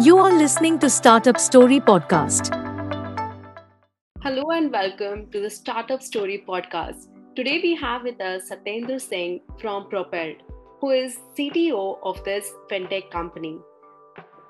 [0.00, 2.48] You are listening to Startup Story Podcast.
[4.22, 7.06] Hello and welcome to the Startup Story Podcast.
[7.36, 10.38] Today we have with us Satyendra Singh from Propelld,
[10.80, 13.60] who is CTO of this fintech company.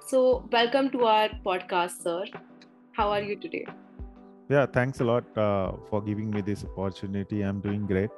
[0.06, 2.24] So, welcome to our podcast, sir.
[2.92, 3.66] How are you today?
[4.48, 7.42] Yeah, thanks a lot uh, for giving me this opportunity.
[7.42, 8.10] I'm doing great.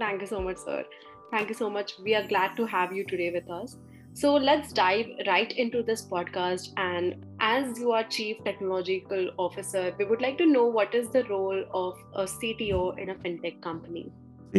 [0.00, 0.84] Thank you so much, sir.
[1.30, 1.92] Thank you so much.
[2.02, 3.76] We are glad to have you today with us.
[4.14, 6.70] So let's dive right into this podcast.
[6.76, 11.24] And as you are Chief Technological Officer, we would like to know what is the
[11.24, 14.12] role of a CTO in a fintech company?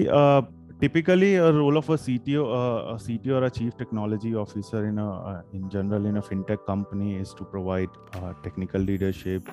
[0.10, 0.42] Uh,
[0.80, 4.98] typically, a role of a CTO, uh, a CTO or a Chief Technology Officer in
[4.98, 9.48] a, uh, in general, in a fintech company, is to provide uh, technical leadership,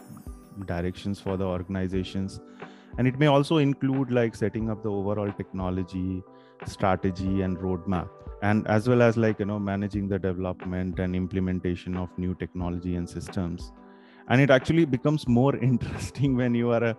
[0.65, 2.41] directions for the organizations,
[2.99, 6.23] and it may also include like setting up the overall technology
[6.67, 8.09] strategy and roadmap
[8.43, 12.95] and as well as like you know managing the development and implementation of new technology
[12.97, 13.73] and systems.
[14.31, 16.97] And it actually becomes more interesting when you are a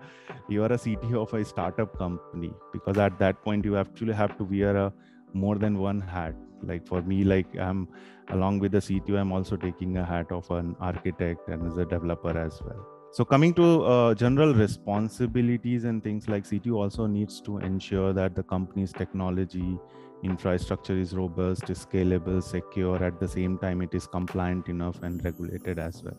[0.48, 4.38] you are a cto of a startup company because at that point you actually have
[4.38, 4.94] to wear a
[5.34, 6.36] more than one hat.
[6.62, 7.88] Like for me like i'm
[8.30, 11.86] along with the cto i'm also taking a hat of an architect and as a
[11.86, 12.86] developer as well.
[13.12, 18.36] So coming to uh, general responsibilities and things like CTO also needs to ensure that
[18.36, 19.80] the company's technology
[20.23, 23.03] infrastructure is robust, scalable, secure.
[23.03, 26.17] At the same time, it is compliant enough and regulated as well.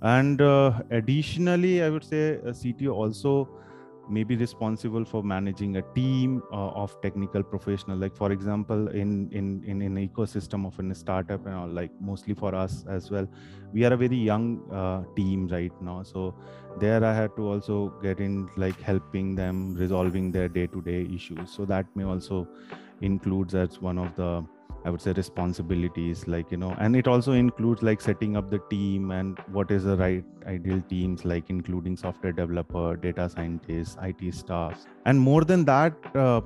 [0.00, 3.48] And uh, additionally, I would say a CTO also
[4.10, 9.30] may be responsible for managing a team uh, of technical professionals like for example in
[9.32, 13.28] in in an ecosystem of a startup and all, like mostly for us as well
[13.72, 16.02] we are a very young uh, team right now.
[16.02, 16.34] So
[16.80, 21.08] there i had to also get in like helping them resolving their day to day
[21.14, 21.50] issues.
[21.50, 22.46] So that may also
[23.00, 24.44] includes as one of the
[24.84, 28.60] i would say responsibilities like you know and it also includes like setting up the
[28.70, 34.34] team and what is the right ideal teams like including software developer data scientists it
[34.34, 36.40] staff and more than that uh,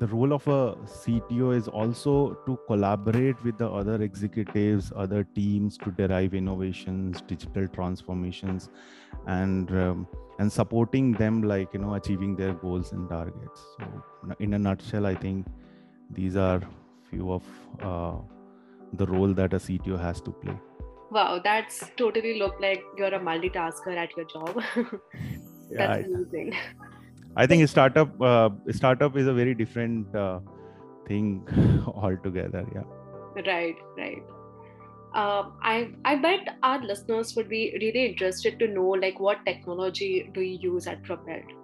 [0.00, 5.78] the role of a cto is also to collaborate with the other executives other teams
[5.78, 8.68] to derive innovations digital transformations
[9.26, 10.06] and um,
[10.38, 13.60] and supporting them like you know achieving their goals and targets.
[13.78, 15.46] So in a nutshell i think
[16.10, 16.60] these are
[17.10, 17.42] few of
[17.82, 18.16] uh,
[18.94, 20.58] the role that a CTO has to play.
[21.10, 24.62] Wow, that's totally look like you're a multitasker at your job.
[25.70, 26.54] that's I, amazing.
[27.36, 30.40] I think startup uh, startup is a very different uh,
[31.06, 31.46] thing
[31.86, 32.66] altogether.
[32.74, 33.42] Yeah.
[33.46, 34.22] Right, right.
[35.14, 40.30] Uh, I I bet our listeners would be really interested to know like what technology
[40.34, 41.54] do you use at Propelld?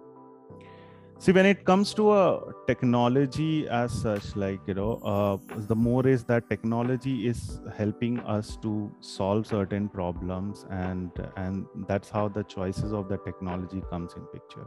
[1.19, 5.37] See when it comes to a technology as such like you know uh,
[5.73, 12.11] the more is that technology is helping us to solve certain problems and and that's
[12.11, 14.67] how the choices of the technology comes in picture.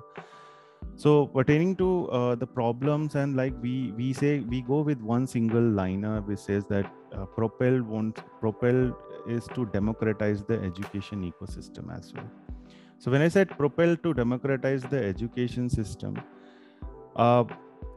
[0.95, 5.27] So pertaining to uh, the problems and like we we say we go with one
[5.27, 8.97] single liner which says that uh, propel wants propel
[9.27, 12.31] is to democratize the education ecosystem as well.
[12.99, 16.17] So when i said propel to democratize the education system
[17.17, 17.43] uh,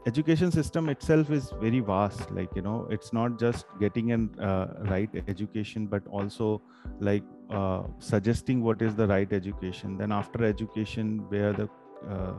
[0.06, 4.66] education system itself is very vast like you know it's not just getting an uh,
[4.88, 6.62] right education but also
[7.00, 9.96] like uh, suggesting what is the right education.
[9.98, 11.68] Then after education where the
[12.08, 12.34] uh,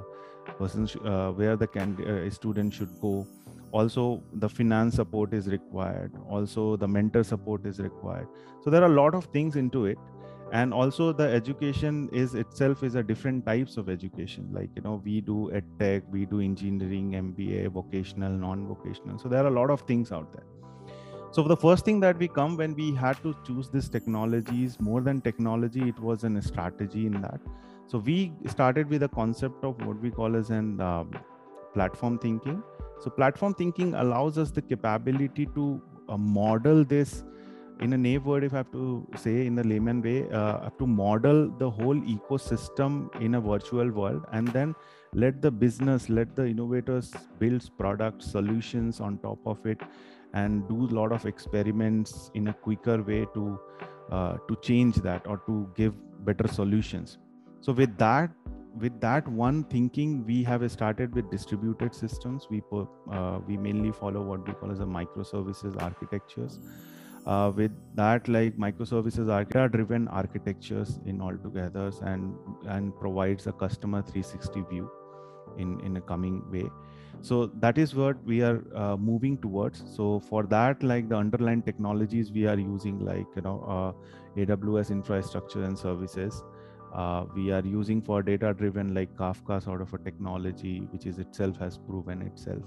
[0.58, 3.28] person sh- uh, where the can- uh, student should go.
[3.72, 6.14] Also the finance support is required.
[6.30, 8.28] Also the mentor support is required.
[8.64, 9.98] So there are a lot of things into it
[10.52, 14.50] and also the education is itself is a different types of education.
[14.52, 19.18] Like you know we do ed tech we do engineering mba vocational non-vocational.
[19.18, 20.46] So there are a lot of things out there.
[21.32, 25.00] So the first thing that we come when we had to choose these technologies more
[25.00, 27.40] than technology it was a strategy in that.
[27.88, 31.06] So we started with a concept of what we call as an uh,
[31.74, 32.62] platform thinking.
[33.00, 37.24] So platform thinking allows us the capability to uh, model this
[37.82, 40.78] in a naive word, if I have to say in the layman way, uh, have
[40.78, 44.76] to model the whole ecosystem in a virtual world and then
[45.14, 49.82] let the business, let the innovators build products, solutions on top of it
[50.34, 53.60] and do a lot of experiments in a quicker way to
[54.12, 55.94] uh, to change that or to give
[56.26, 57.18] better solutions.
[57.62, 58.32] So with that
[58.78, 62.48] with that one thinking we have started with distributed systems.
[62.50, 62.62] We
[63.12, 66.60] uh, we mainly follow what we call as a microservices architectures
[67.26, 72.36] uh, with that like microservices are driven architectures in altogether and
[72.68, 74.90] and provides a customer 360 view
[75.58, 76.70] in in a coming way.
[77.22, 79.84] So that is what we are uh, moving towards.
[79.96, 83.92] So for that like the underlying technologies we are using like you know uh,
[84.38, 86.44] aws infrastructure and services
[86.94, 91.20] uh, we are using for data driven like kafka sort of a technology which is
[91.20, 92.64] itself has proven itself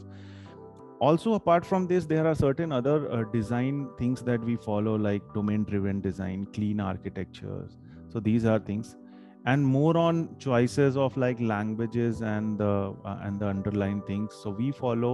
[1.05, 5.23] also apart from this there are certain other uh, design things that we follow like
[5.35, 7.77] domain driven design clean architectures.
[8.09, 8.97] So these are things.
[9.47, 14.39] And more on choices of like languages and the uh, and the underlying things.
[14.43, 15.13] So we follow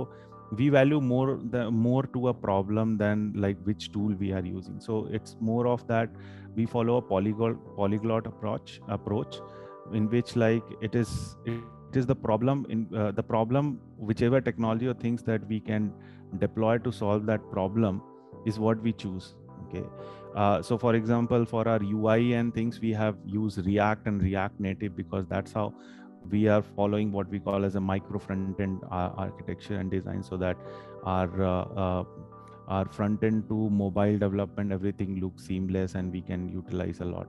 [0.61, 4.81] we value more the more to a problem than like which tool we are using.
[4.81, 6.11] So it's more of that
[6.55, 9.41] we follow a polyglot polyglot approach approach
[9.93, 11.61] in which like it is it
[11.97, 15.93] is the problem in uh, the problem whichever technology or things that we can
[16.39, 18.03] deploy to solve that problem
[18.47, 19.35] is what we choose
[19.67, 19.85] okay?
[20.35, 24.61] Uh, so for example for our ui and things we have used react and react
[24.61, 25.75] native because that's how
[26.31, 30.23] we are following what we call as a micro front end uh, architecture and design
[30.23, 30.57] so that
[31.05, 32.05] our uh, uh,
[32.69, 37.27] our front end to mobile development everything looks seamless and we can utilize a lot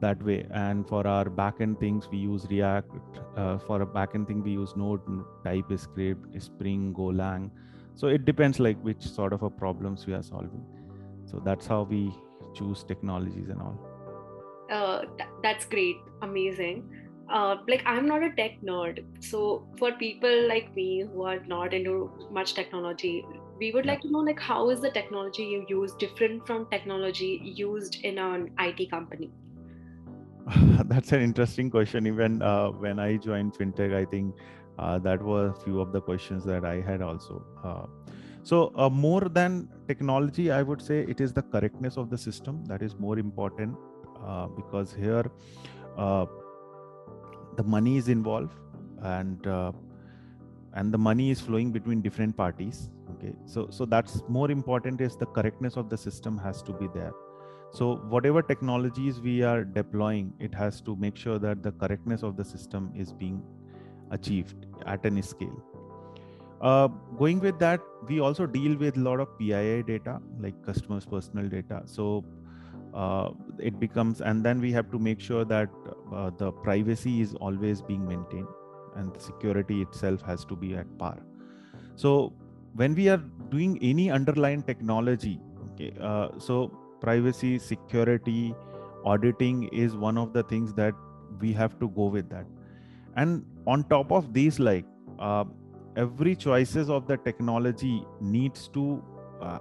[0.00, 0.46] that way.
[0.50, 2.90] And for our backend things we use react.
[3.36, 5.00] Uh, for a backend thing we use node
[5.44, 7.50] typescript spring golang.
[7.94, 10.64] So it depends like which sort of a problems we are solving.
[11.24, 12.14] So that's how we
[12.54, 13.78] choose technologies and all.
[14.70, 15.96] Uh, th- that's great.
[16.22, 16.88] Amazing.
[17.30, 19.04] Uh, like i'm not a tech nerd.
[19.20, 23.24] So for people like me who are not into much technology
[23.58, 27.40] we would like to know like how is the technology you use different from technology
[27.56, 29.30] used in an it company
[30.86, 32.06] that's an interesting question.
[32.06, 34.34] Even uh, when i joined fintech i think
[34.78, 37.44] uh, that were a few of the questions that i had also.
[37.64, 37.86] Uh,
[38.42, 42.64] so uh, more than technology i would say it is the correctness of the system
[42.66, 43.76] that is more important
[44.26, 45.24] uh, because here
[45.96, 46.24] uh,
[47.56, 48.54] the money is involved
[49.02, 49.46] and
[50.74, 53.34] and the money is flowing between different parties okay?
[53.46, 57.12] So so that's more important is the correctness of the system has to be there
[57.70, 62.36] so whatever technologies we are deploying it has to make sure that the correctness of
[62.36, 63.42] the system is being
[64.10, 65.62] achieved at any scale.
[66.60, 66.88] Uh,
[67.18, 71.48] going with that we also deal with a lot of pii data like customers personal
[71.48, 71.82] data.
[71.84, 72.24] So
[72.94, 75.68] uh, it becomes and then we have to make sure that
[76.12, 78.48] uh, the privacy is always being maintained
[78.96, 81.18] and the security itself has to be at par.
[81.96, 82.32] So
[82.74, 88.54] when we are doing any underlying technology okay uh, so privacy security
[89.04, 90.94] auditing is one of the things that
[91.40, 92.46] we have to go with that.
[93.16, 94.84] And on top of these like
[95.18, 95.44] uh,
[95.96, 99.02] every choices of the technology needs to
[99.40, 99.58] uh,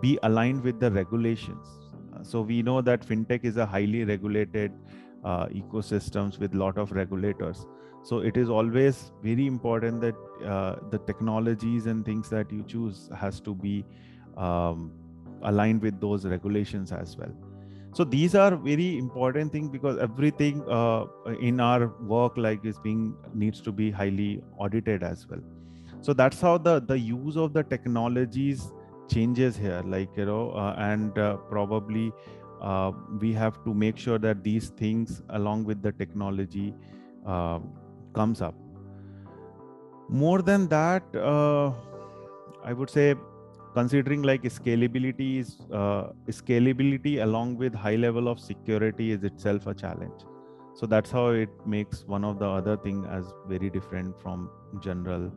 [0.00, 1.66] be aligned with the regulations.
[2.22, 4.72] So we know that fintech is a highly regulated
[5.24, 7.66] uh, ecosystems with lot of regulators.
[8.02, 10.14] So it is always very important that
[10.46, 13.84] uh, the technologies and things that you choose has to be
[14.36, 14.92] um,
[15.44, 17.32] aligned with those regulations as well.
[17.92, 21.04] So these are very important things because everything uh,
[21.40, 25.40] in our work like is being needs to be highly audited as well.
[26.00, 28.72] So that's how the the use of the technologies
[29.08, 32.12] changes here like you know uh, and uh, probably
[32.60, 36.74] uh, we have to make sure that these things along with the technology
[37.26, 37.60] uh,
[38.14, 38.54] comes up.
[40.08, 41.72] More than that uh,
[42.64, 43.14] i would say
[43.74, 49.74] considering like scalability is uh, scalability along with high level of security is itself a
[49.74, 50.24] challenge
[50.74, 54.50] so that's how it makes one of the other thing as very different from
[54.82, 55.30] general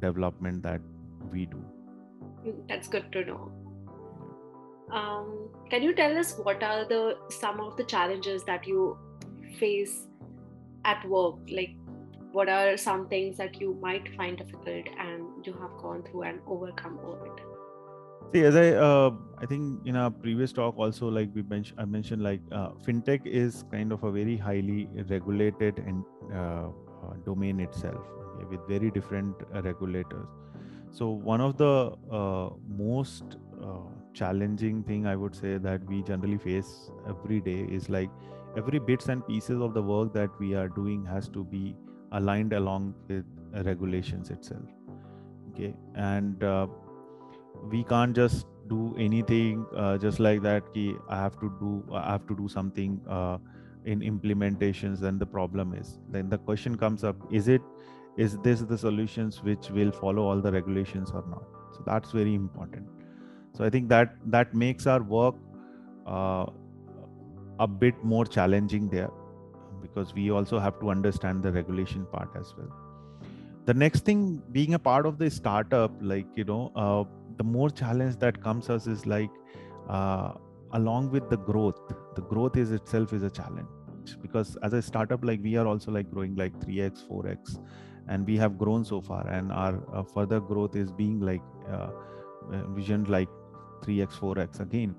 [0.00, 0.80] development that
[1.30, 1.62] we do
[2.68, 3.52] that's good to know.
[4.90, 8.98] Um, can you tell us what are the some of the challenges that you
[9.58, 10.06] face
[10.84, 11.36] at work?
[11.50, 11.74] Like,
[12.32, 16.40] what are some things that you might find difficult and you have gone through and
[16.46, 17.40] overcome over it?
[18.32, 21.84] See, as I, uh, I think in our previous talk also, like we mentioned, I
[21.84, 26.68] mentioned like uh, fintech is kind of a very highly regulated and uh,
[27.04, 30.28] uh domain itself okay, with very different uh, regulators
[30.92, 33.36] so one of the uh, most
[34.14, 38.10] challenging thing I would say that we generally face every day is like
[38.58, 41.74] every bits and pieces of the work that we are doing has to be
[42.12, 43.24] aligned along with
[43.66, 44.64] regulations itself.
[45.50, 46.66] Okay, and uh,
[47.70, 50.72] we can't just do anything uh, just like that.
[50.74, 53.38] Ki I have to do I have to do something uh,
[53.84, 55.00] in implementations.
[55.00, 57.62] Then the problem is then the question comes up: Is it
[58.16, 62.34] is this the solutions which will follow all the regulations or not so that's very
[62.34, 62.86] important
[63.56, 65.34] so i think that that makes our work
[66.06, 66.46] uh,
[67.58, 69.10] a bit more challenging there
[69.92, 72.70] because we also have to understand the regulation part as well.
[73.64, 77.04] The next thing being a part of the startup like you know uh,
[77.36, 79.30] the more challenge that comes us is like
[79.88, 80.32] uh,
[80.72, 83.68] along with the growth the growth is itself is a challenge.
[84.20, 87.60] Because as a startup like we are also like growing like 3x 4x
[88.08, 91.90] and we have grown so far and our uh, further growth is being like uh,
[92.70, 93.28] visioned like
[93.82, 94.96] 3x 4x again.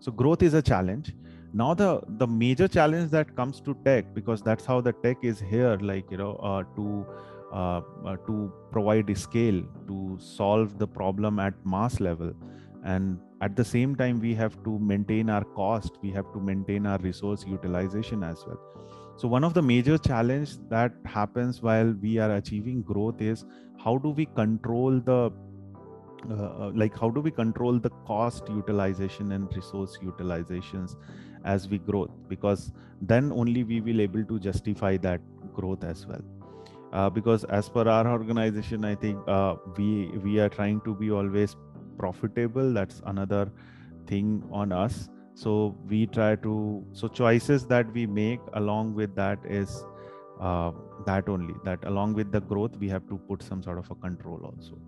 [0.00, 1.14] So growth is a challenge
[1.52, 5.40] now the the major challenge that comes to tech because that's how the tech is
[5.40, 7.06] here like you know uh, to
[7.52, 12.32] uh, uh, to provide scale to solve the problem at mass level.
[12.84, 16.86] And at the same time we have to maintain our cost we have to maintain
[16.86, 18.60] our resource utilization as well.
[19.16, 23.44] So one of the major challenge that happens while we are achieving growth is
[23.78, 25.30] how do we control the
[26.28, 30.96] uh, uh like how do we control the cost utilization and resource utilizations
[31.46, 35.20] as we grow because then only we will able to justify that
[35.54, 36.24] growth as well.
[36.92, 39.88] Uh, because as per our organization i think uh, we
[40.26, 41.56] we are trying to be always
[41.96, 42.72] profitable.
[42.72, 43.50] That's another
[44.06, 45.08] thing on us.
[45.34, 49.84] So we try to so choices that we make along with that is
[50.40, 50.72] uh,
[51.06, 53.94] that only that along with the growth we have to put some sort of a
[53.94, 54.78] control also.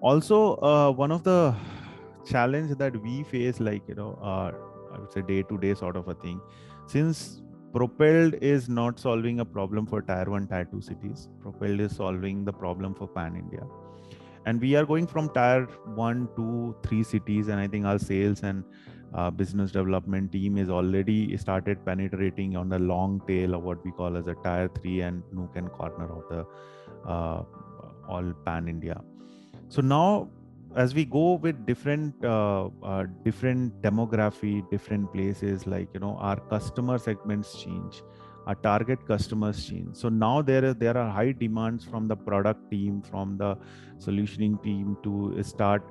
[0.00, 1.54] Also uh, one of the
[2.26, 4.52] challenge that we face like you know uh,
[4.98, 6.40] i would say day to day sort of a thing.
[6.86, 11.96] Since propelld is not solving a problem for tier 1 tier 2 cities propelld is
[11.96, 13.66] solving the problem for pan india.
[14.46, 18.42] And we are going from tier 1 2 3 cities and i think our sales
[18.50, 18.64] and
[19.14, 23.92] uh, business development team is already started penetrating on the long tail of what we
[24.00, 26.42] call as a tier 3 and nook and corner of the
[27.12, 27.42] uh,
[28.08, 29.00] all pan india.
[29.68, 30.28] So now
[30.76, 36.40] as we go with different uh, uh, different demography different places like you know our
[36.54, 38.02] customer segments change
[38.48, 39.94] our target customers change.
[39.94, 43.56] So now there is there are high demands from the product team from the
[43.98, 45.82] solutioning team to start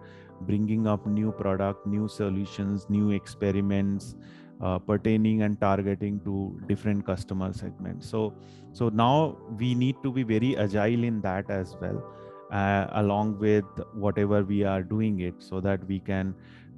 [0.41, 4.15] bringing up new product new solutions new experiments
[4.61, 8.09] uh, pertaining and targeting to different customer segments.
[8.09, 8.33] So
[8.73, 12.03] so now we need to be very agile in that as well
[12.51, 16.33] uh, along with whatever we are doing it so that we can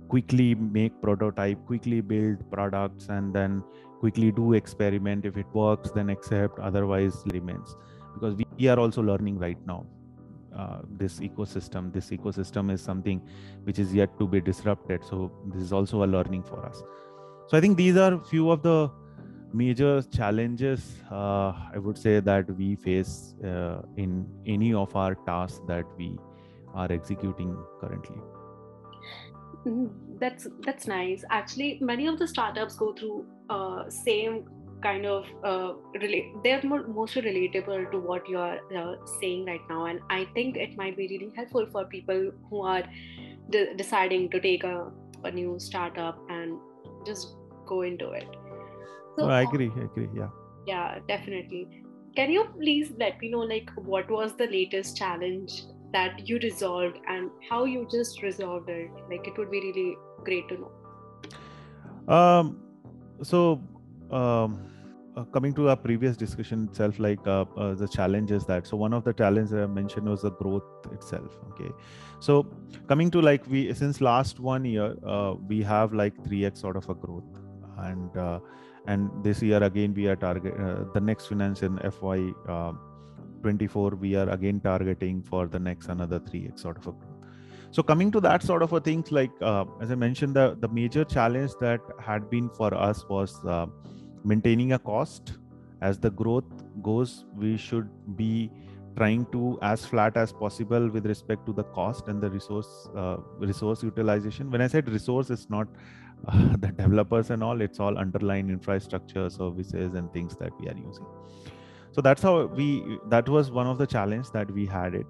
[0.07, 3.63] quickly make prototype quickly build products and then
[3.99, 5.25] quickly do experiment.
[5.25, 6.59] If it works then accept.
[6.59, 7.75] Otherwise remains.
[8.13, 9.85] Because we are also learning right now.
[10.55, 13.21] Uh, this ecosystem this ecosystem is something
[13.63, 15.03] which is yet to be disrupted.
[15.05, 16.81] So this is also a learning for us.
[17.47, 18.89] So i think these are few of the
[19.53, 25.61] major challenges uh, i would say that we face uh, in any of our tasks
[25.67, 26.17] that we
[26.73, 28.21] are executing currently.
[29.65, 30.17] Mm-hmm.
[30.19, 31.23] that's that's nice.
[31.29, 34.45] Actually many of the startups go through uh, same
[34.81, 39.87] kind of uh, relate they're more, mostly relatable to what you're uh, saying right now
[39.87, 42.83] and i think it might be really helpful for people who are
[43.49, 44.89] de- deciding to take a,
[45.25, 46.57] a new startup and
[47.05, 47.35] just
[47.67, 48.27] go into it
[49.19, 49.71] so, oh, I agree.
[49.75, 50.09] I agree.
[50.13, 50.29] Yeah.
[50.65, 51.67] Yeah, definitely.
[52.15, 56.97] Can you please let me know, like, what was the latest challenge that you resolved
[57.07, 58.91] and how you just resolved it?
[59.09, 60.71] Like, it would be really great to know.
[62.13, 62.57] Um,
[63.21, 63.61] so,
[64.11, 64.59] um,
[65.15, 68.93] uh, coming to our previous discussion itself, like uh, uh, the challenges that so one
[68.93, 71.37] of the challenges I mentioned was the growth itself.
[71.51, 71.71] Okay,
[72.19, 72.45] so
[72.87, 76.77] coming to like we since last one year, uh, we have like three x sort
[76.77, 77.39] of a growth,
[77.77, 78.39] and uh,
[78.87, 82.73] and this year again we are target uh, the next finance in fy uh,
[83.41, 87.15] 24 we are again targeting for the next another 3x sort of a growth
[87.71, 90.67] so coming to that sort of a things like uh, as i mentioned the the
[90.67, 93.65] major challenge that had been for us was uh,
[94.23, 95.33] maintaining a cost.
[95.81, 96.43] As the growth
[96.83, 98.51] goes we should be
[98.97, 103.17] trying to as flat as possible with respect to the cost and the resource uh,
[103.37, 104.51] resource utilization.
[104.51, 105.67] When i said resource it's not
[106.59, 111.05] the developers and all it's all underlying infrastructure services and things that we are using.
[111.91, 115.07] So that's how we that was one of the challenge that we had it.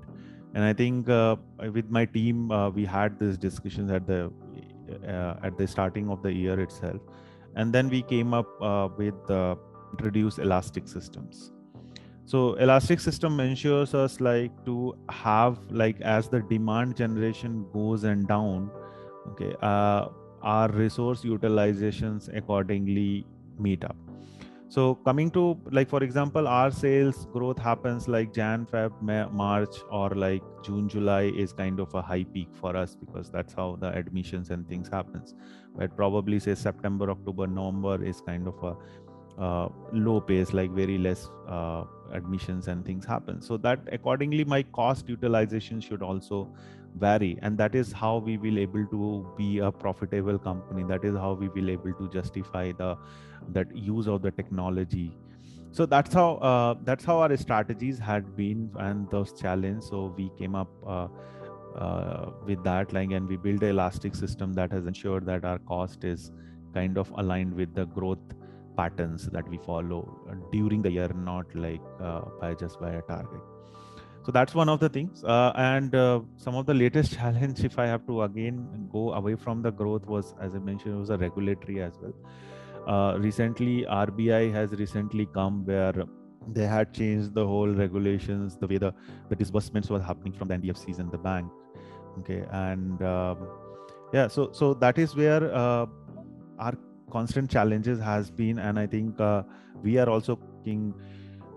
[0.55, 1.35] And i think uh,
[1.73, 4.31] with my team uh, we had these discussions at the
[5.07, 7.01] uh, at the starting of the year itself.
[7.55, 9.55] And then we came up uh, with uh,
[9.91, 11.51] introduce elastic systems.
[12.25, 18.27] So elastic system ensures us like to have like as the demand generation goes and
[18.27, 18.69] down
[19.31, 20.09] okay uh,
[20.41, 23.25] our resource utilizations accordingly
[23.57, 23.95] meet up.
[24.69, 30.09] So coming to like for example our sales growth happens like jan feb march or
[30.11, 33.89] like june july is kind of a high peak for us because that's how the
[33.89, 35.33] admissions and things happens.
[35.75, 38.75] But probably say september october november is kind of a
[39.41, 43.41] uh, low pace like very less uh, admissions and things happen.
[43.41, 46.53] So that accordingly my cost utilization should also
[46.95, 50.83] vary and that is how we will able to be a profitable company.
[50.83, 52.97] That is how we will able to justify the
[53.49, 55.17] that use of the technology.
[55.71, 60.31] So that's how uh, that's how our strategies had been and those challenges so we
[60.37, 61.07] came up uh,
[61.75, 65.59] uh, with that like and we build an elastic system that has ensured that our
[65.59, 66.31] cost is
[66.73, 68.33] kind of aligned with the growth
[68.75, 73.01] patterns that we follow uh, during the year not like uh, by just by a
[73.03, 73.58] target
[74.25, 75.23] so that's one of the things.
[75.23, 79.35] Uh, and uh, some of the latest challenge if i have to again go away
[79.35, 82.13] from the growth was as i mentioned it was a regulatory as well.
[82.87, 85.93] Uh, recently RBI has recently come where
[86.47, 88.93] they had changed the whole regulations, the way the,
[89.29, 91.51] the disbursements were happening from the NBFCs and the bank.
[92.19, 93.47] Okay, and um,
[94.13, 95.85] yeah, so so that is where uh,
[96.57, 96.73] our
[97.11, 99.43] constant challenges has been, and I think uh,
[99.83, 100.93] we are also looking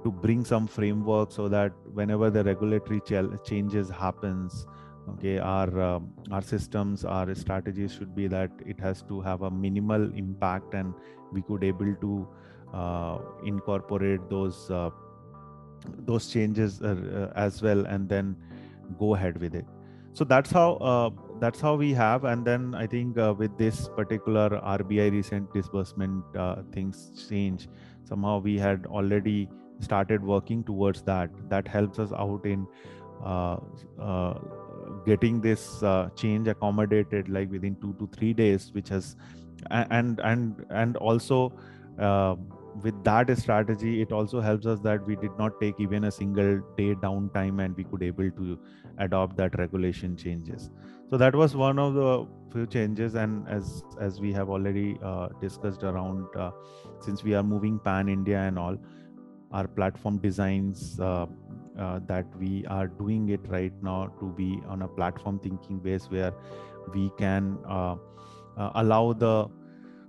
[0.04, 4.66] to bring some framework so that whenever the regulatory ch- changes happens,
[5.10, 9.50] okay our um, our systems our strategies should be that it has to have a
[9.50, 10.94] minimal impact and
[11.32, 12.28] we could able to
[12.72, 14.90] uh, incorporate those uh,
[16.10, 18.36] those changes uh, uh as well and then
[18.98, 19.66] go ahead with it.
[20.12, 23.88] So that's how uh, that's how we have and then i think uh, with this
[23.96, 26.24] particular rbi recent disbursement
[26.72, 27.68] things change.
[28.04, 29.48] Somehow we had already
[29.82, 32.66] started working towards that that helps us out in
[35.06, 39.16] getting this uh, change accommodated like within two to three days which has
[39.70, 41.52] and and and also
[41.98, 42.34] uh,
[42.82, 46.60] with that strategy it also helps us that we did not take even a single
[46.76, 48.58] day downtime and we could able to
[48.98, 50.70] adopt that regulation changes.
[51.10, 55.28] So that was one of the few changes and as as we have already uh,
[55.40, 56.50] discussed around uh,
[57.00, 58.76] since we are moving pan india and all
[59.52, 61.26] our platform designs uh,
[61.78, 66.06] uh, that we are doing it right now to be on a platform thinking base
[66.10, 66.32] where
[66.94, 67.96] we can uh,
[68.56, 69.48] uh, allow the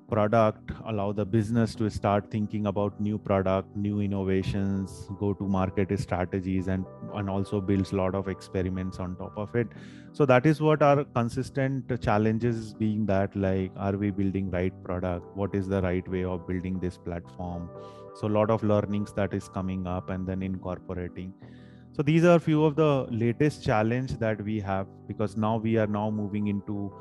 [0.09, 5.97] product allow the business to start thinking about new product new innovations go to market
[5.99, 9.67] strategies and and also builds a lot of experiments on top of it.
[10.11, 15.25] So that is what our consistent challenges being that like are we building right product?
[15.35, 17.69] What is the right way of building this platform
[18.13, 21.33] so a lot of learnings that is coming up and then incorporating.
[21.93, 25.87] So these are few of the latest challenge that we have because now we are
[25.87, 26.91] now moving into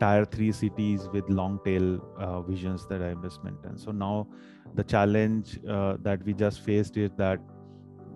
[0.00, 3.78] tier 3 cities with long tail uh, visions that i just mentioned.
[3.80, 4.26] So now
[4.74, 7.38] the challenge uh, that we just faced is that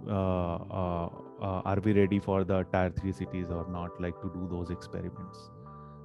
[0.09, 1.09] uh, uh,
[1.41, 4.71] uh, are we ready for the tier 3 cities or not like to do those
[4.71, 5.51] experiments?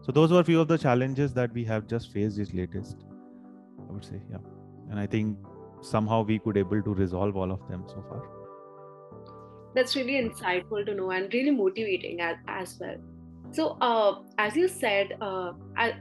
[0.02, 2.98] So those were a few of the challenges that we have just faced this latest
[3.88, 4.38] i would say yeah.
[4.90, 5.38] And i think
[5.82, 8.24] somehow we could able to resolve all of them so far.
[9.76, 12.98] That's really insightful to know and really motivating as, as well.
[13.52, 15.96] So uh, as you said uh, I,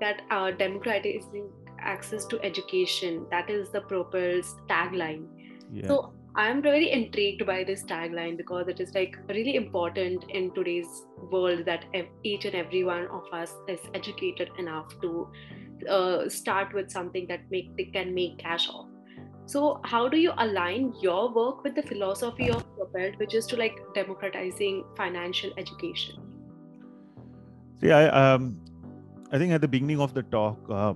[0.00, 1.50] that uh, democratizing
[1.80, 5.26] access to education that is the propel's tagline.
[5.72, 5.86] Yeah.
[5.86, 11.04] so i'm very intrigued by this tagline because it is like really important in today's
[11.30, 11.84] world that
[12.24, 15.28] each and every one of us is educated enough to
[15.88, 18.86] uh, start with something that make they can make cash off
[19.52, 23.56] so how do you align your work with the philosophy of propelld which is to
[23.56, 26.16] like democratizing financial education?
[27.80, 28.48] See i um
[29.32, 30.94] i think at the beginning of the talk uh,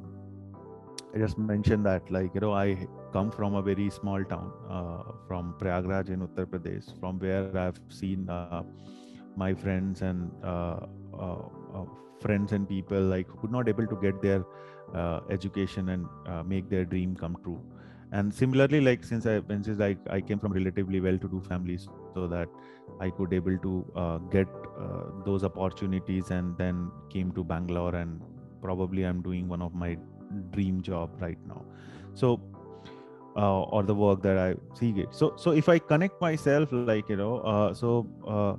[1.14, 2.66] i just mentioned that like you know i
[3.12, 7.80] come from a very small town uh, from prayagraj in uttar pradesh from where i've
[8.00, 8.62] seen uh,
[9.42, 10.80] my friends and uh,
[11.26, 11.42] uh,
[11.76, 11.84] uh,
[12.24, 14.42] friends and people like who could not able to get their
[15.36, 17.60] education and make their dream come true
[18.12, 22.48] and similarly like since i since like i came from relatively well-to-do families so that
[23.00, 24.46] i could able to uh, get
[24.78, 28.20] uh, those opportunities and then came to bangalore and
[28.60, 29.96] probably i'm doing one of my
[30.50, 31.64] dream job right now.
[32.14, 32.40] So
[33.36, 35.14] uh, or the work that i see it.
[35.14, 38.54] So so if i connect myself like you know uh, so uh,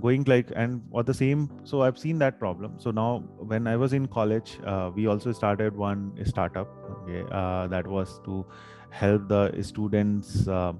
[0.00, 2.74] going like and or the same so i've seen that problem.
[2.78, 6.68] So now when i was in college uh, we also started one startup
[7.02, 7.22] okay
[7.68, 8.44] that was to
[8.90, 10.72] help the students uh,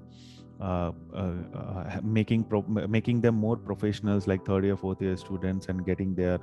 [0.61, 5.85] uh, uh, making pro- making them more professionals like third year fourth year students and
[5.85, 6.37] getting their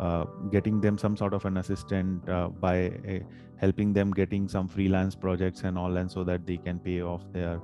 [0.00, 3.18] uh, getting them some sort of an assistant uh, by uh,
[3.56, 7.22] helping them getting some freelance projects and all and so that they can pay off
[7.32, 7.60] their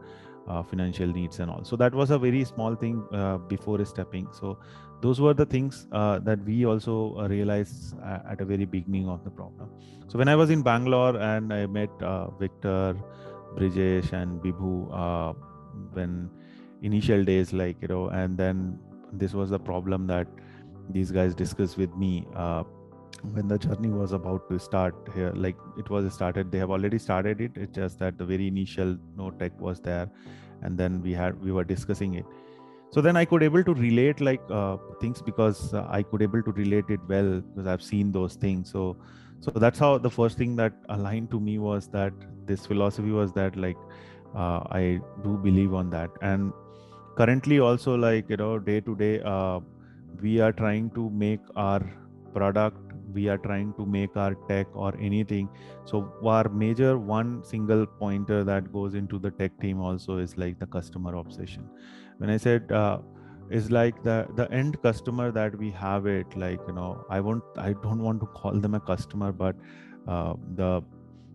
[0.68, 1.62] financial needs and all.
[1.62, 3.04] So that was a very small thing
[3.48, 4.26] before stepping.
[4.32, 4.58] So
[5.00, 9.70] those were the things that we also realized at a very beginning of the problem
[10.08, 11.88] so when i was in bangalore and i met
[12.38, 12.94] victor
[13.56, 15.32] Brijesh and Bibhu uh,
[15.92, 16.30] when
[16.82, 18.78] initial days, like you know, and then
[19.12, 20.26] this was the problem that
[20.90, 22.64] these guys discussed with me uh,
[23.32, 25.32] when the journey was about to start here.
[25.34, 27.52] Like it was started, they have already started it.
[27.56, 30.08] It's just that the very initial no tech was there,
[30.62, 32.24] and then we had we were discussing it
[32.92, 36.42] so then i could able to relate like uh, things because uh, i could able
[36.42, 38.96] to relate it well because i've seen those things so
[39.40, 42.12] so that's how the first thing that aligned to me was that
[42.46, 43.76] this philosophy was that like
[44.34, 46.10] uh, i do believe on that.
[46.20, 46.52] And
[47.16, 49.60] currently also like you know day to day uh,
[50.22, 51.80] we are trying to make our
[52.34, 55.48] product we are trying to make our tech or anything.
[55.84, 60.60] So our major one single pointer that goes into the tech team also is like
[60.60, 61.68] the customer obsession.
[62.18, 62.98] When i said uh,
[63.50, 67.42] is like the the end customer that we have it like you know i won't
[67.58, 69.56] i don't want to call them a customer but
[70.08, 70.82] uh, the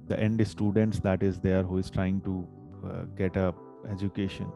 [0.08, 2.48] the end students that is there who is trying to
[2.86, 3.54] uh, get a
[3.90, 4.52] education.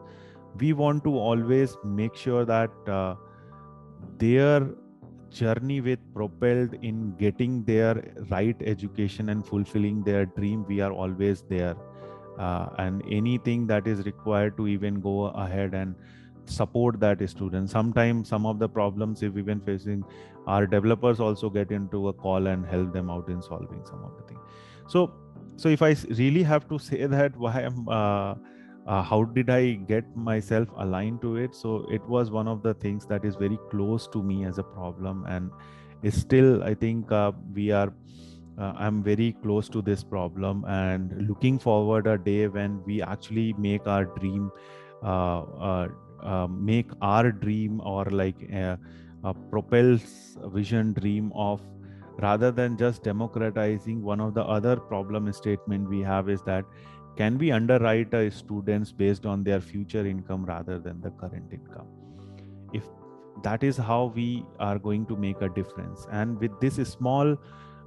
[0.58, 3.14] We want to always make sure that uh,
[4.18, 4.70] their
[5.30, 11.42] journey with propelld in getting their right education and fulfilling their dream we are always
[11.48, 11.76] there.
[12.38, 15.94] Uh, and anything that is required to even go ahead and
[16.50, 17.70] support that student.
[17.70, 20.04] Sometimes some of the problems if we've been facing
[20.46, 24.16] our developers also get into a call and help them out in solving some of
[24.16, 24.40] the things
[24.88, 25.12] so
[25.56, 28.34] so if i really have to say that why am uh,
[28.86, 31.54] uh, how did i get myself aligned to it?
[31.54, 34.62] So it was one of the things that is very close to me as a
[34.62, 35.50] problem and
[36.02, 37.92] is still i think uh, we are
[38.58, 43.52] uh, i'm very close to this problem and looking forward a day when we actually
[43.58, 44.50] make our dream
[45.02, 45.88] uh,
[46.22, 48.76] uh, make our dream or like uh,
[49.24, 51.60] uh, propels vision dream of
[52.18, 56.64] rather than just democratizing one of the other problem statement we have is that
[57.16, 61.86] can we underwrite a students based on their future income rather than the current income?
[62.72, 62.84] If
[63.42, 66.06] that is how we are going to make a difference.
[66.12, 67.36] And with this small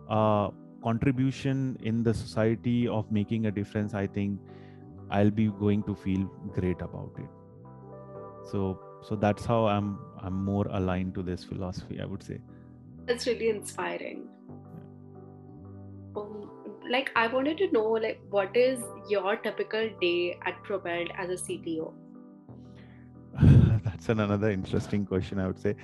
[0.10, 0.50] uh,
[0.84, 4.39] contribution in the society of making a difference i think
[5.12, 7.42] i'll be going to feel great about it
[8.51, 12.39] so so that's how i'm i'm more aligned to this philosophy i would say.
[13.06, 14.29] That's really inspiring.
[16.15, 16.49] Um,
[16.89, 18.79] like i wanted to know like what is
[19.10, 21.93] your typical day at propelld as a cto
[23.84, 25.75] that's an, another interesting question i would say.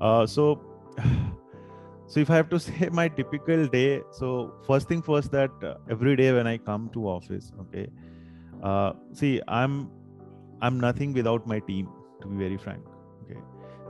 [0.00, 0.60] Uh, so
[2.06, 5.74] so if i have to say my typical day so first thing first that uh,
[5.90, 7.86] every day when i come to office okay
[8.62, 9.90] uh, see i'm
[10.62, 11.88] i'm nothing without my team
[12.24, 12.84] to be very frank
[13.22, 13.40] okay?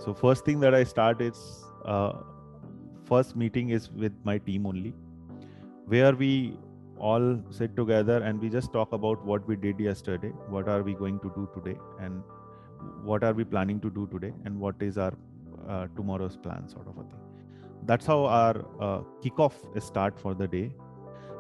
[0.04, 1.40] So first thing that i start is
[1.84, 2.12] uh,
[3.10, 4.94] first meeting is with my team only
[5.94, 6.30] where we
[6.98, 10.94] all sit together and we just talk about what we did yesterday what are we
[11.02, 12.22] going to do today and
[13.02, 15.12] what are we planning to do today and what is our
[15.68, 17.20] uh, tomorrow's plan sort of a thing.
[17.84, 20.72] That's how our uh, kickoff start for the day.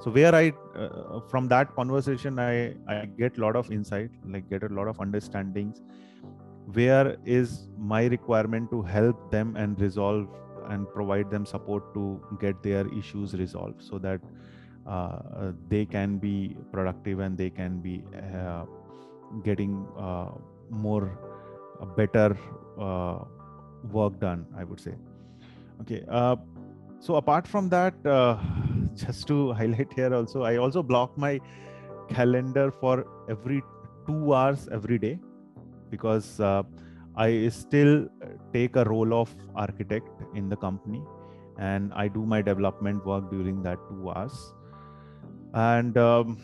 [0.00, 4.48] So where i uh, from that conversation i i get a lot of insight like
[4.50, 5.80] get a lot of understandings
[6.72, 10.28] where is my requirement to help them and resolve
[10.68, 14.20] and provide them support to get their issues resolved so that
[14.86, 18.02] uh, they can be productive and they can be
[18.34, 18.64] uh,
[19.42, 20.30] getting uh,
[20.70, 21.18] more
[21.80, 22.36] uh, better
[22.78, 23.18] uh,
[23.92, 24.94] work done i would say.
[25.80, 26.36] Okay uh,
[27.00, 27.94] so apart from that
[28.94, 31.38] just to highlight here also i also block my
[32.08, 33.62] calendar for every
[34.06, 35.18] 2 hours every day
[35.94, 36.62] because uh,
[37.16, 38.08] I still
[38.52, 41.02] take a role of architect in the company
[41.58, 44.52] and I do my development work during that two hours.
[45.52, 46.38] And um,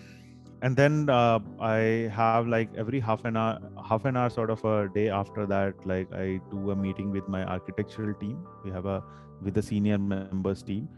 [0.62, 3.58] and then uh, I have like every half an hour,
[3.88, 7.28] half an hour sort of a day after that, like I do a meeting with
[7.28, 8.46] my architectural team.
[8.64, 9.02] We have a
[9.42, 10.88] with the senior members team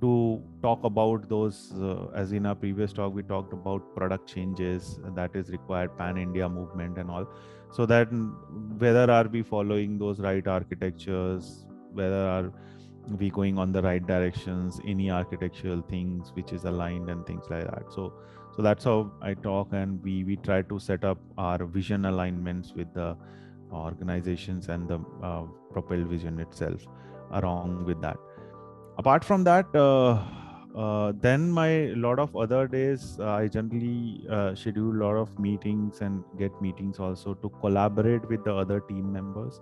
[0.00, 1.72] to talk about those.
[1.72, 6.16] Uh, as in our previous talk, we talked about product changes that is required, pan
[6.16, 7.26] India movement and all
[7.72, 8.08] so that
[8.78, 12.52] whether are we following those right architectures whether are
[13.18, 17.64] we going on the right directions any architectural things which is aligned and things like
[17.64, 17.84] that.
[17.90, 18.12] So
[18.54, 22.72] so that's how i talk and we we try to set up our vision alignments
[22.74, 23.16] with the
[23.72, 26.86] organizations and the uh, propel vision itself
[27.32, 28.16] along with that.
[28.96, 30.24] Apart from that uh,
[30.78, 35.38] uh, then my lot of other days uh, i generally uh, schedule a lot of
[35.38, 39.60] meetings and get meetings also to collaborate with the other team members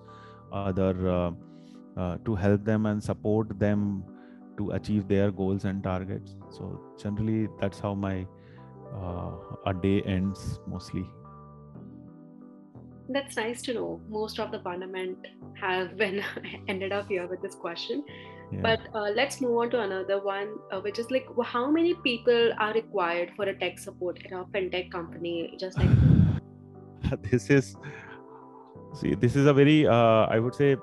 [0.52, 1.30] other uh,
[1.96, 4.04] uh, to help them and support them
[4.56, 6.36] to achieve their goals and targets.
[6.50, 8.26] So generally that's how my
[8.94, 9.32] uh,
[9.66, 11.06] a day ends mostly.
[13.08, 14.00] That's nice to know.
[14.08, 15.18] Most of the parliament
[15.60, 16.22] have been
[16.68, 18.04] ended up here with this question
[18.52, 18.60] yeah.
[18.62, 22.52] but uh, let's move on to another one uh, which is like how many people
[22.58, 25.54] are required for a tech support in a fintech company?
[25.58, 25.90] Just like
[27.30, 27.76] this is
[28.94, 30.76] see this is a very uh, i would say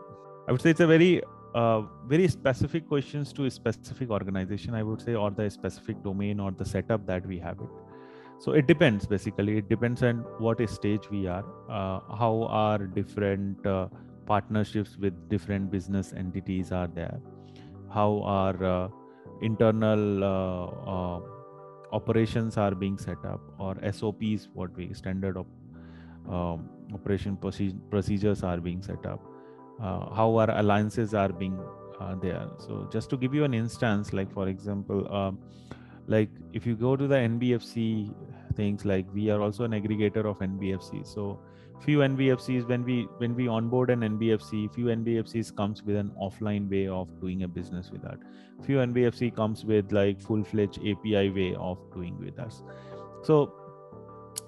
[0.47, 1.21] i would say it's a very
[1.55, 6.39] uh, very specific questions to a specific organization i would say or the specific domain
[6.39, 7.69] or the setup that we have it.
[8.39, 9.57] So it depends basically.
[9.59, 13.87] It depends on what stage we are uh, how our different uh,
[14.25, 17.19] partnerships with different business entities are there
[17.93, 18.87] how our uh,
[19.41, 21.19] internal uh, uh,
[21.91, 25.45] operations are being set up or sops what we standard of
[26.29, 27.37] um, operation
[27.89, 29.21] procedures are being set up
[29.81, 31.59] uh, how our alliances are being
[32.21, 32.47] there.
[32.59, 35.39] So just to give you an instance like for example um,
[36.07, 38.13] like if you go to the nbfc
[38.55, 41.39] things like we are also an aggregator of nbfc so
[41.83, 46.69] few nbfcs when we when we onboard an nbfc few nbfcs comes with an offline
[46.69, 48.19] way of doing a business with that
[48.63, 52.63] few nbfc comes with like full-fledged api way of doing with us.
[53.23, 53.53] So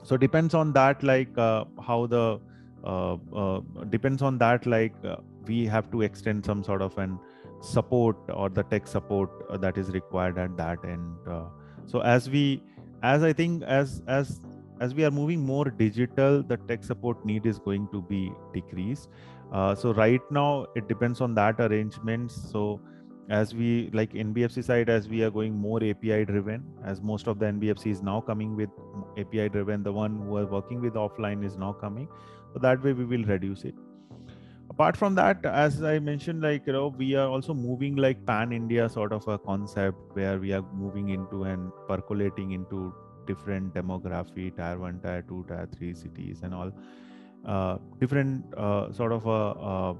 [0.03, 2.39] so depends on that like uh, how the
[2.83, 5.17] uh, uh, depends on that like uh,
[5.47, 7.19] we have to extend some sort of an
[7.61, 11.45] support or the tech support uh, that is required at that end uh,
[11.87, 12.61] so as we
[13.01, 14.39] as i think as as
[14.79, 19.09] as we are moving more digital the tech support need is going to be decreased.
[19.51, 22.31] Uh, so right now it depends on that arrangement.
[22.31, 22.81] So
[23.29, 27.39] as we like nbfc side as we are going more api driven as most of
[27.39, 28.69] the nbfc is now coming with
[29.17, 32.07] api driven the one who are working with offline is now coming.
[32.53, 33.75] So that way we will reduce it.
[34.69, 38.51] Apart from that as i mentioned like you know we are also moving like pan
[38.51, 42.93] india sort of a concept where we are moving into and percolating into
[43.25, 46.71] different demography tier 1 tier 2 tier 3 cities and all.
[47.45, 49.95] Uh, different uh, sort of a, a,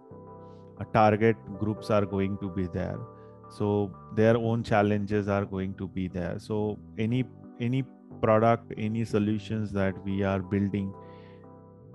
[0.79, 2.97] a target groups are going to be there.
[3.49, 6.39] So their own challenges are going to be there.
[6.39, 7.23] So any
[7.59, 7.83] any
[8.21, 10.93] product any solutions that we are building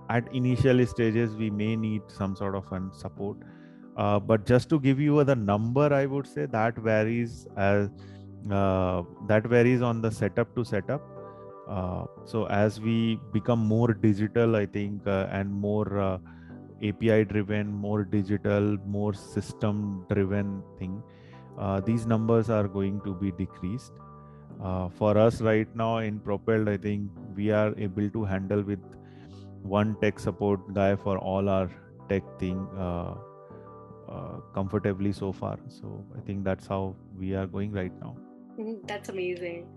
[0.09, 3.37] at initial stages we may need some sort of an support.
[3.97, 7.89] Uh, but just to give you the number i would say that varies as
[8.49, 11.01] uh, that varies on the setup to setup
[11.75, 12.97] uh, so as we
[13.37, 16.17] become more digital i think uh, and more uh,
[16.89, 21.01] api driven more digital more system driven thing
[21.57, 23.93] uh, these numbers are going to be decreased
[24.97, 28.83] for us right now in propelld i think we are able to handle with
[29.63, 31.69] one tech support guy for all our
[32.09, 33.15] tech thing uh,
[34.09, 35.57] uh, comfortably so far.
[35.67, 38.15] So I think that's how we are going right now.
[38.59, 39.67] Mm, that's amazing.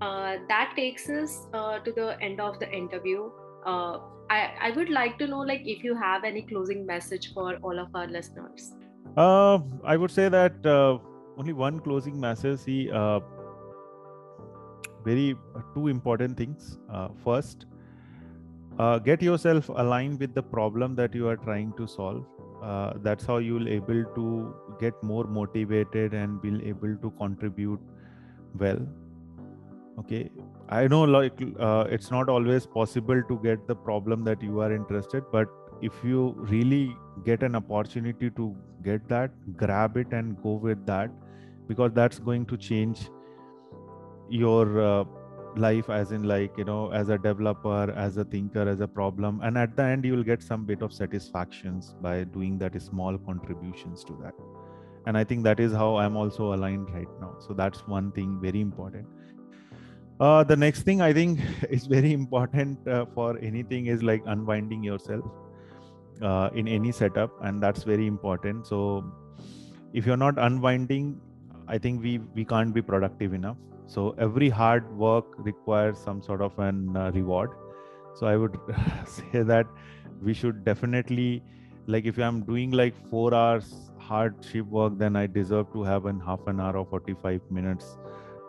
[0.00, 3.30] Uh, that takes us uh, to the end of the interview.
[3.64, 7.56] Uh, I, I would like to know like if you have any closing message for
[7.62, 8.72] all of our listeners.
[9.16, 10.66] Uh, I would say that
[11.38, 12.60] only one closing message.
[12.60, 12.90] See,
[15.04, 15.36] very
[15.74, 16.78] two important things.
[17.24, 17.66] first,
[18.78, 22.24] uh, get yourself aligned with the problem that you are trying to solve
[22.62, 27.80] uh, that's how you'll able to get more motivated and will able to contribute
[28.58, 28.80] well
[29.98, 30.30] okay.
[30.68, 34.72] I know like uh, it's not always possible to get the problem that you are
[34.72, 35.48] interested but
[35.82, 41.10] if you really get an opportunity to get that grab it and go with that
[41.68, 43.10] because that's going to change
[44.28, 45.04] your uh,
[45.56, 49.40] life as in like you know as a developer as a thinker as a problem
[49.42, 53.16] and at the end you will get some bit of satisfactions by doing that small
[53.18, 54.34] contributions to that.
[55.06, 57.36] And i think that is how i'm also aligned right now.
[57.38, 59.06] So that's one thing very important
[60.20, 64.82] uh, the next thing i think is very important uh, for anything is like unwinding
[64.82, 65.24] yourself
[66.22, 68.66] uh, in any setup and that's very important.
[68.66, 69.04] So
[69.92, 71.20] if you're not unwinding
[71.68, 73.56] i think we we can't be productive enough.
[73.86, 77.50] So every hard work requires some sort of an uh, reward.
[78.14, 78.58] So i would
[79.06, 79.66] say that
[80.22, 81.42] we should definitely
[81.86, 86.06] like if i'm doing like 4 hours hard hardship work then i deserve to have
[86.06, 87.98] an half an hour or 45 minutes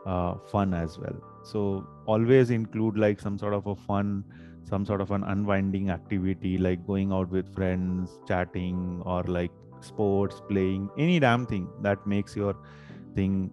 [0.05, 1.19] uh, fun as well
[1.51, 4.23] so always include like some sort of a fun
[4.69, 10.41] some sort of an unwinding activity like going out with friends chatting or like sports
[10.49, 12.55] playing any damn thing that makes your
[13.15, 13.49] thing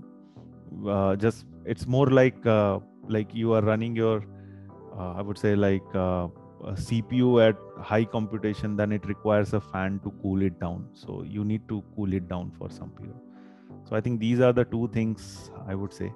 [0.89, 2.79] uh, just it's more like uh,
[3.09, 4.25] like you are running your
[4.99, 6.27] uh, i would say like uh,
[6.87, 7.57] cpu at
[7.91, 10.89] high computation then it requires a fan to cool it down.
[10.95, 13.17] So you need to cool it down for some period.
[13.89, 16.11] So i think these are the two things i would say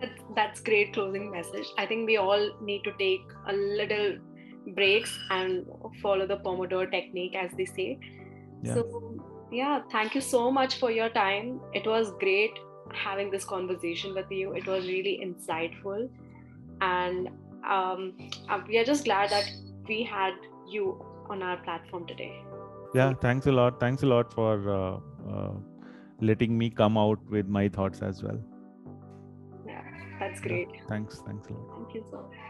[0.00, 1.66] That's, that's great closing message.
[1.78, 4.18] I think we all need to take a little
[4.74, 5.66] breaks and
[6.02, 7.98] follow the Pomodoro technique, as they say.
[8.62, 8.74] Yeah.
[8.74, 9.16] So,
[9.50, 11.60] yeah, thank you so much for your time.
[11.72, 12.58] It was great
[12.92, 14.52] having this conversation with you.
[14.52, 16.08] It was really insightful.
[16.80, 17.28] And
[17.68, 18.16] um,
[18.48, 19.50] uh, we are just glad that
[19.88, 20.32] we had
[20.68, 22.42] you on our platform today.
[22.94, 23.78] Yeah, thanks a lot.
[23.78, 24.98] Thanks a lot for uh,
[25.30, 25.52] uh,
[26.20, 28.40] letting me come out with my thoughts as well.
[30.20, 30.68] That's great.
[30.74, 31.22] Yeah, thanks.
[31.26, 31.76] Thanks a lot.
[31.76, 32.49] Thank you so much.